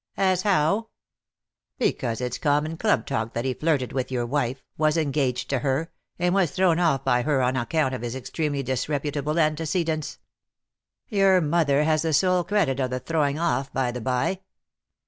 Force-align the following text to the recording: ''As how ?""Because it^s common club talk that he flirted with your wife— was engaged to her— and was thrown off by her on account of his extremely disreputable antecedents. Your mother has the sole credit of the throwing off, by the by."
''As 0.33 0.41
how 0.41 0.87
?""Because 1.77 2.21
it^s 2.21 2.41
common 2.41 2.75
club 2.75 3.05
talk 3.05 3.33
that 3.33 3.45
he 3.45 3.53
flirted 3.53 3.93
with 3.93 4.11
your 4.11 4.25
wife— 4.25 4.63
was 4.75 4.97
engaged 4.97 5.47
to 5.51 5.59
her— 5.59 5.91
and 6.17 6.33
was 6.33 6.49
thrown 6.49 6.79
off 6.79 7.03
by 7.03 7.21
her 7.21 7.43
on 7.43 7.55
account 7.55 7.93
of 7.93 8.01
his 8.01 8.15
extremely 8.15 8.63
disreputable 8.63 9.37
antecedents. 9.37 10.17
Your 11.07 11.39
mother 11.39 11.83
has 11.83 12.01
the 12.01 12.13
sole 12.13 12.43
credit 12.43 12.79
of 12.79 12.89
the 12.89 12.99
throwing 12.99 13.37
off, 13.37 13.71
by 13.73 13.91
the 13.91 14.01
by." 14.01 14.39